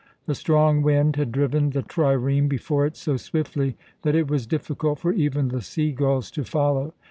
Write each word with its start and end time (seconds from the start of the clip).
The 0.25 0.33
strong 0.33 0.81
wind 0.81 1.15
had 1.17 1.31
driven 1.31 1.69
the 1.69 1.83
trireme 1.83 2.47
before 2.47 2.87
it 2.87 2.97
so 2.97 3.17
swiftly 3.17 3.77
that 4.01 4.15
it 4.15 4.27
was 4.27 4.47
difficult 4.47 4.97
for 4.97 5.11
even 5.13 5.49
the 5.49 5.61
sea 5.61 5.91
gulls 5.91 6.31
to 6.31 6.43
follow. 6.43 6.95